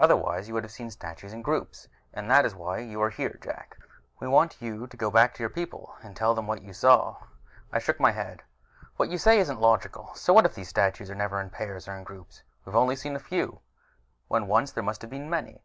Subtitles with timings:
[0.00, 1.86] Otherwise you would have seen statues in groups.
[2.14, 3.76] And that is why you are here, Jak:
[4.18, 7.16] we want you to go back to your people and tell them what you saw."
[7.70, 8.42] I shook my head.
[8.96, 10.12] "What you say isn't logical.
[10.14, 12.42] So what if the statues are never in pairs or groups?
[12.64, 13.60] We've only seen a few,
[14.28, 15.60] when once there must have been many.